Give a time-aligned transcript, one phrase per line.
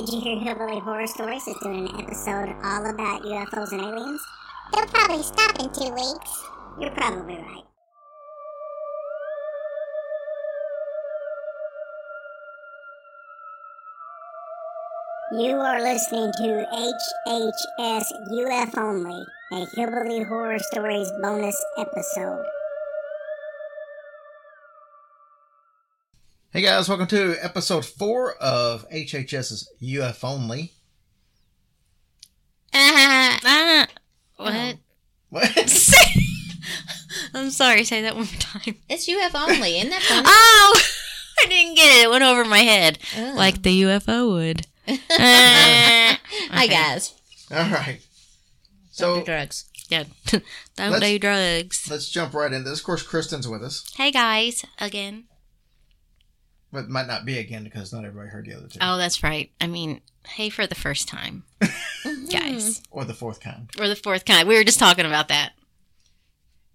[0.00, 4.22] Did you hear Hillbilly Horror Stories is doing an episode all about UFOs and aliens?
[4.72, 6.42] They'll probably stop in two weeks.
[6.80, 7.64] You're probably right.
[15.38, 16.66] You are listening to
[17.28, 19.22] HHS UF Only,
[19.52, 22.46] a Hillbilly Horror Stories bonus episode.
[26.52, 30.72] Hey guys, welcome to episode four of HHS's UF Only.
[34.36, 34.76] What?
[35.28, 35.50] What?
[37.34, 37.84] I'm sorry.
[37.84, 38.76] Say that one more time.
[38.88, 40.22] It's UF only, isn't that funny?
[40.26, 40.82] Oh,
[41.42, 42.04] I didn't get it.
[42.04, 43.34] It went over my head Oh.
[43.36, 44.66] like the UFO would.
[45.10, 46.18] Ah.
[46.50, 47.12] Hi guys.
[47.50, 48.00] All right.
[48.96, 49.66] Don't So do drugs.
[49.90, 50.04] Yeah.
[50.26, 50.42] Don't
[50.78, 51.86] Let's- do drugs.
[51.90, 52.78] let's jump right into this.
[52.80, 55.24] Of course, Kristen's with us, Hey guys, again.
[56.72, 58.78] But might not be again because not everybody heard the other two.
[58.80, 59.50] Oh, that's right.
[59.60, 61.42] I mean, hey for the first time,
[62.30, 63.68] guys, Or the fourth kind.
[63.78, 64.46] or the fourth kind.
[64.46, 65.52] We were just talking about that.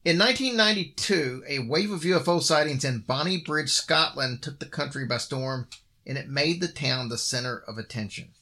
[0.04, 5.68] In 1992, a wave of UFO sightings in Bonnybridge, Scotland took the country by storm,
[6.06, 8.34] and it made the town the center of attention.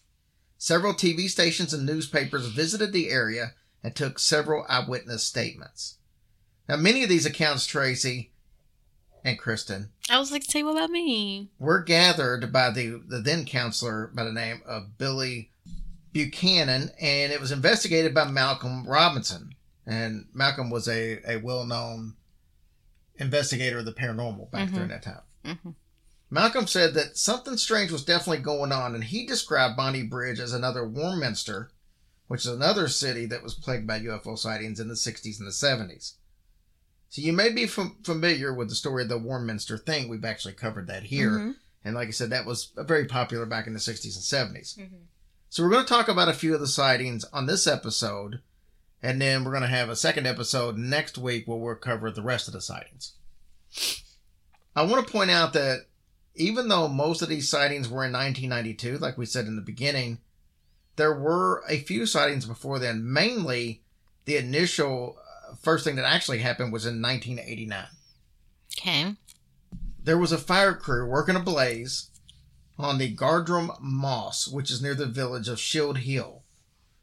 [0.58, 5.98] Several TV stations and newspapers visited the area and took several eyewitness statements.
[6.68, 8.33] Now, many of these accounts, Tracy
[9.24, 11.50] and Kristen, I was like, say what about me?
[11.60, 15.50] were gathered by the, the then counselor by the name of Billy
[16.12, 19.56] Buchanan, and it was investigated by Malcolm Robinson.
[19.86, 22.16] And Malcolm was a, a well known
[23.16, 24.74] investigator of the paranormal back Mhm.
[24.74, 25.22] during that time.
[25.46, 25.70] hmm
[26.30, 30.84] Malcolm said that something strange was definitely going on, and he described Bonnybridge as another
[30.88, 31.70] Warminster,
[32.28, 35.52] which is another city that was plagued by UFO sightings in the 60s and the
[35.52, 36.14] 70s.
[37.14, 40.10] So you may be fam- familiar with the story of the Warminster thing.
[40.10, 41.30] We've actually covered that here.
[41.30, 41.56] Mhm.
[41.86, 44.74] And like I said, that was very popular back in the 60s and 70s.
[44.74, 44.90] Mhm.
[45.48, 48.42] So we're going to talk about a few of the sightings on this episode.
[49.04, 52.24] And then we're going to have a second episode next week where we'll cover the
[52.24, 53.12] rest of the sightings.
[54.76, 55.86] I want to point out that
[56.34, 60.18] even though most of these sightings were in 1992, like we said in the beginning,
[60.96, 63.14] there were a few sightings before then.
[63.14, 63.84] Mainly,
[64.26, 65.20] the initial
[65.62, 67.86] first thing that actually happened was in 1989
[68.78, 69.16] Okay.
[70.04, 72.10] there was a fire crew working a blaze
[72.78, 76.42] on the Gardrum Moss, which is near the village of Shieldhill.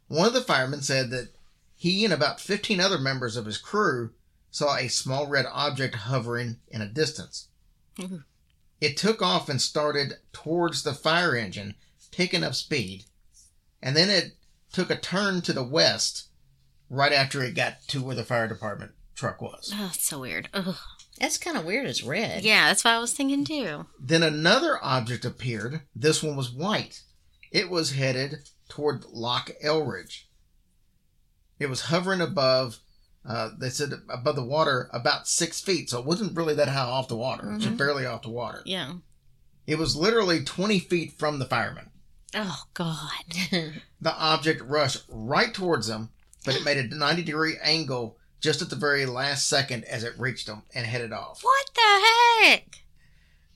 [0.09, 1.29] One of the firemen said that
[1.77, 4.11] he and about 15 other members of his crew
[4.51, 7.47] saw a small red object hovering in a distance.
[8.81, 11.77] It took off and started towards the fire engine,
[12.11, 13.05] picking up speed,
[13.81, 14.33] and then it
[14.73, 16.30] took a turn to the west
[16.91, 19.73] right after it got to where the fire department truck was.
[19.75, 20.49] Oh, it's so weird.
[20.53, 20.77] Ugh.
[21.19, 21.87] That's kind of weird.
[21.87, 22.43] It's red.
[22.45, 23.87] Yeah, that's what I was thinking too.
[23.99, 25.83] Then another object appeared.
[25.95, 27.03] This one was white.
[27.53, 30.25] It was headed toward Loch Elridge.
[31.59, 32.79] It was hovering above,
[33.29, 36.81] uh, they said above the water about six feet, so it wasn't really that high
[36.81, 37.79] off the water, just Mhm.
[37.79, 38.63] barely off the water.
[38.65, 38.95] Yeah.
[39.67, 41.91] It was literally 20 feet from the fireman.
[42.35, 43.11] Oh God.
[44.01, 46.09] The object rushed right towards them,
[46.45, 50.19] but it made a 90 degree angle just at the very last second as it
[50.19, 51.41] reached them and headed off.
[51.43, 52.83] What the heck?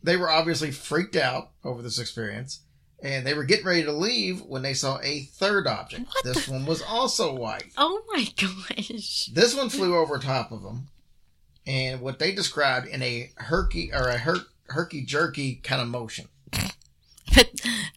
[0.03, 2.61] They were obviously freaked out over this experience,
[3.03, 6.07] and they were getting ready to leave when they saw a third object.
[6.07, 7.73] What this one was also white.
[7.79, 9.27] Oh my gosh.
[9.33, 10.89] This one flew over top of them,
[11.67, 16.29] and what they described in a herky or a her- herky jerky kind of motion.
[17.35, 17.51] But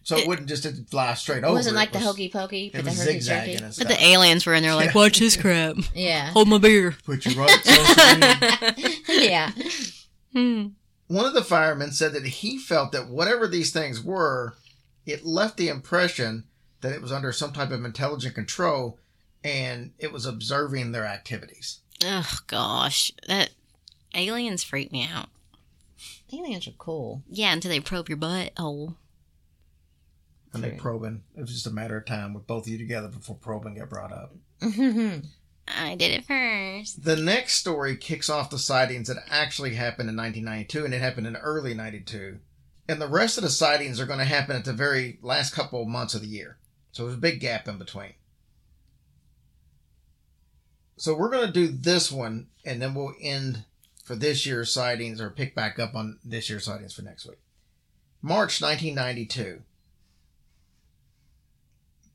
[0.04, 1.52] So it, It- wouldn't just fly straight over.
[1.54, 3.76] It wasn't like it the hokey pokey, It but the was herky zigzagging jerky.
[3.80, 5.76] but the aliens were in there like, watch this crap.
[5.94, 6.32] Yeah.
[6.32, 6.96] Hold my beer.
[7.06, 9.04] Put you right.
[9.10, 9.52] yeah.
[10.34, 10.68] Hmm.
[11.08, 14.56] One of the firemen said that he felt that whatever these things were,
[15.06, 16.46] it left the impression
[16.82, 19.00] that it was under some type of intelligent control
[19.44, 21.80] and it was observing their activities.
[22.06, 23.50] Oh gosh, that
[24.14, 25.30] aliens freak me out.
[26.32, 27.24] Aliens are cool.
[27.30, 28.52] Yeah, until they probe your butt
[30.54, 30.78] And they True.
[30.78, 31.24] probing.
[31.36, 33.90] It was just a matter of time with both of you together before probing got
[33.90, 34.36] brought up.
[35.68, 37.04] I did it first.
[37.04, 41.28] The next story kicks off the sightings that actually happened in 1992, and it happened
[41.28, 42.40] in early 92.
[42.88, 45.82] And the rest of the sightings are going to happen at the very last couple
[45.82, 46.58] of months of the year.
[46.94, 48.14] So there's a big gap in between.
[50.96, 53.66] So we're going to do this one, and then we'll end
[54.04, 57.40] for this year's sightings or pick back up on this year's sightings for next week.
[58.22, 59.62] March 1992.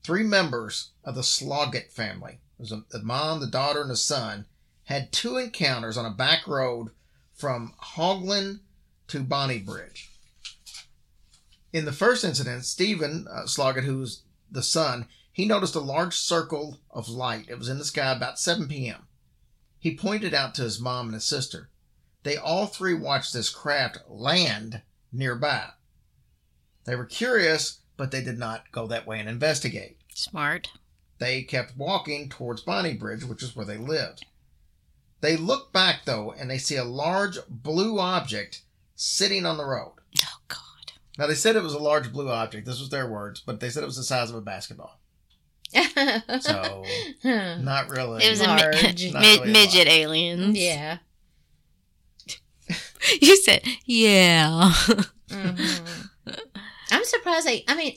[0.02, 4.46] Three members of the Sloggett family, was the mom, the daughter, and the son,
[4.84, 6.90] had two encounters on a back road
[7.32, 8.60] from Hoglin
[9.08, 10.10] to Bonnybridge.
[11.72, 16.80] In the first incident, Stephen uh, Sloggett, who's the son, he noticed a large circle
[16.90, 17.46] of light.
[17.48, 19.06] It was in the sky about 7 p.m.
[19.78, 21.70] He pointed out to his mom and his sister.
[22.22, 24.82] They all three watched this craft land
[25.12, 25.70] nearby.
[26.84, 29.96] They were curious, but they did not go that way and investigate.
[30.12, 30.70] Smart.
[31.20, 34.26] They kept walking towards Bonnybridge, which is where they lived.
[35.20, 38.62] They look back, though, and they see a large blue object
[38.96, 39.92] sitting on the road.
[40.20, 40.58] Oh God.
[41.16, 42.66] Now, they said it was a large blue object.
[42.66, 44.98] This was their words, but they said it was the size of a basketball.
[46.40, 46.84] So,
[47.22, 48.24] not really.
[48.24, 48.82] It was a Large.
[49.04, 49.94] mi- mid- really midget lot.
[49.94, 50.58] aliens.
[50.58, 50.98] yeah.
[53.20, 54.72] You said yeah.
[55.28, 55.91] Mhm.
[57.32, 57.64] I'm surprised.
[57.68, 57.96] I mean,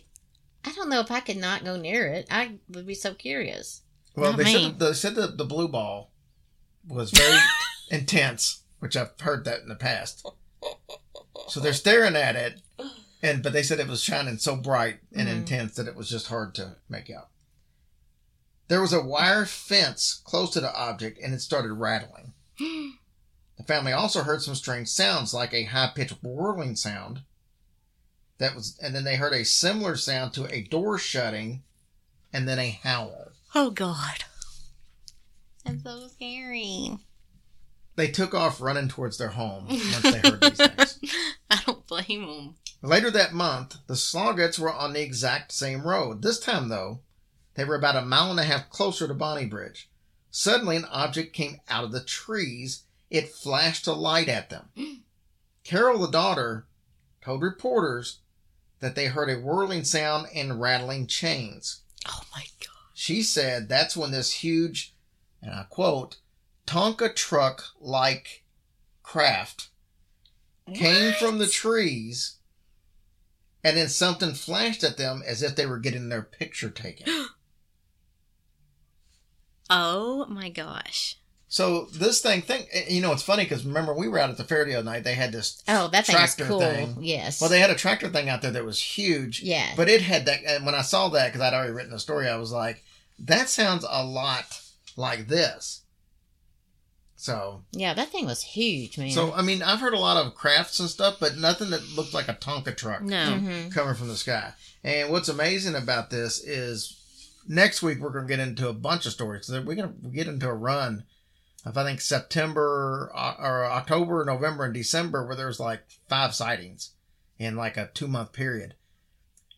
[0.63, 2.27] I don't know if I could not go near it.
[2.31, 3.81] I would be so curious.
[4.15, 4.53] Well, Not they me.
[4.53, 6.11] said, they said that the blue ball
[6.87, 7.37] was very
[7.91, 10.25] intense, which I've heard that in the past.
[11.49, 12.61] So they're staring at it,
[13.21, 15.37] and but they said it was shining so bright and Mhm.
[15.37, 17.29] intense that it was just hard to make out.
[18.67, 22.33] There was a wire fence close to the object, and it started rattling.
[23.57, 27.21] The family also heard some strange sounds, like a high pitched whirling sound.
[28.37, 31.63] That was, and then they heard a similar sound to a door shutting,
[32.33, 33.31] and then a howl.
[33.53, 34.25] oh God.
[35.63, 36.97] That's so scary.
[37.95, 40.99] They took off running towards their home once they heard these things.
[41.49, 42.55] I don't blame them.
[42.81, 46.21] Later that month, the Sloggetts were on the exact same road.
[46.21, 46.99] This time, though,
[47.55, 49.89] they were about a mile and a half closer to Bonnybridge.
[50.29, 52.83] Suddenly, an object came out of the trees.
[53.09, 54.69] It flashed a light at them.
[55.63, 56.67] Carol, the daughter,
[57.21, 58.19] told reporters
[58.85, 61.81] that they heard a whirling sound and rattling chains.
[62.07, 62.69] Oh my God.
[62.93, 64.93] She said that's when this huge,
[65.41, 66.17] and I quote,
[66.67, 68.43] Tonka truck like
[69.03, 69.69] craft
[70.73, 72.37] came from the trees
[73.63, 77.27] and then something flashed at them as if they were getting their picture taken.
[79.67, 81.17] Oh my gosh.
[81.55, 84.43] So this thing, thing, you know, it's funny because remember we were out at the
[84.43, 85.05] fair the other night.
[85.05, 85.63] They had this.
[85.69, 86.59] Oh, that thing Tractor cool.
[86.59, 86.97] thing.
[86.99, 87.39] Yes.
[87.39, 89.41] Well, they had a tractor thing out there that was huge.
[89.41, 89.71] Yeah.
[89.77, 92.27] But it had that, and when I saw that, because I'd already written the story,
[92.27, 92.83] I was like,
[93.19, 94.43] that sounds a lot
[94.97, 95.83] like this.
[97.15, 99.11] So, yeah, that thing was huge, man.
[99.11, 102.13] so I mean, I've heard a lot of crafts and stuff, but nothing that looked
[102.13, 103.01] like a Tonka truck.
[103.01, 103.15] No.
[103.15, 103.71] Mhm.
[103.71, 104.51] coming from the sky.
[104.83, 106.97] And what's amazing about this is
[107.47, 109.49] next week we're going to get into a bunch of stories.
[109.49, 111.05] We're going to get into a run
[111.65, 116.91] of I think September uh, or October, November, and December where there's like five sightings
[117.39, 118.75] in like a two month period.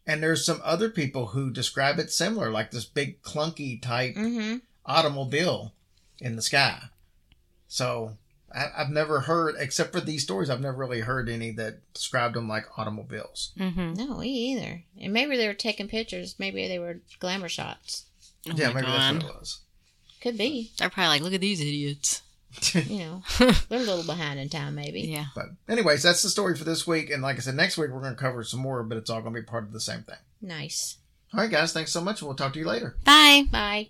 [0.05, 4.57] And there's some other people who describe it similar, like this big clunky type Mm-hmm.
[4.85, 5.73] automobile
[6.19, 6.79] in the sky.
[7.67, 8.17] So
[8.55, 12.35] I, I've never heard, except for these stories, I've never really heard any that described
[12.35, 13.51] them like automobiles.
[13.59, 13.93] Mm-hmm.
[13.95, 14.83] No, me either.
[15.01, 16.35] And maybe they were taking pictures.
[16.39, 18.05] Maybe they were glamour shots.
[18.49, 18.93] Oh yeah, maybe God.
[18.93, 19.59] that's what it was.
[20.27, 20.71] Could be.
[20.77, 22.21] They're probably like, look at these idiots.
[22.73, 23.23] You know,
[23.69, 25.01] they're a little behind in time, maybe.
[25.01, 25.27] Yeah.
[25.33, 27.09] But anyways, that's the story for this week.
[27.09, 29.21] And like I said, next week we're going to cover some more, but it's all
[29.21, 30.17] going to be part of the same thing.
[30.41, 30.97] Nice.
[31.33, 31.71] All right, guys.
[31.71, 32.21] Thanks so much.
[32.21, 32.97] We'll talk to you later.
[33.05, 33.45] Bye.
[33.49, 33.89] Bye.